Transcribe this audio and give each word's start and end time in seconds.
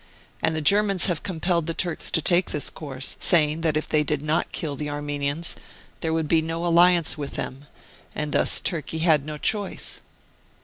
And 0.41 0.55
the 0.55 0.63
Germans 0.63 1.05
have 1.05 1.21
compelled 1.21 1.67
the 1.67 1.75
Turks 1.75 2.09
to 2.09 2.23
take 2.23 2.49
this 2.49 2.71
course, 2.71 3.17
saying 3.19 3.61
that 3.61 3.77
if 3.77 3.87
they 3.87 4.03
did 4.03 4.23
not 4.23 4.51
kill 4.51 4.75
the 4.75 4.89
Armenians 4.89 5.55
there 5.99 6.11
would 6.11 6.27
be 6.27 6.41
no 6.41 6.65
alliance 6.65 7.19
with 7.19 7.33
them, 7.35 7.67
and 8.15 8.31
thus 8.31 8.59
Turkey 8.59 8.97
had 8.97 9.27
no 9.27 9.37
choice." 9.37 10.01